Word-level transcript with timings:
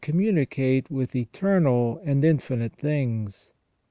393 0.03 0.47
communicate 0.49 0.89
with 0.89 1.15
eternal 1.15 2.01
and 2.03 2.25
infinite 2.25 2.73
things. 2.73 3.51